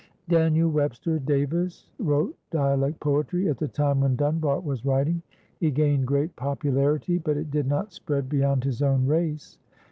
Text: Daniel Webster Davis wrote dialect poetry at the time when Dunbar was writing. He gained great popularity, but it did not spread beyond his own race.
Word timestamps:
Daniel 0.27 0.67
Webster 0.67 1.19
Davis 1.19 1.91
wrote 1.99 2.35
dialect 2.49 2.99
poetry 2.99 3.47
at 3.49 3.59
the 3.59 3.67
time 3.67 3.99
when 4.01 4.15
Dunbar 4.15 4.59
was 4.61 4.83
writing. 4.83 5.21
He 5.59 5.69
gained 5.69 6.07
great 6.07 6.35
popularity, 6.35 7.19
but 7.19 7.37
it 7.37 7.51
did 7.51 7.67
not 7.67 7.93
spread 7.93 8.27
beyond 8.27 8.63
his 8.63 8.81
own 8.81 9.05
race. 9.05 9.59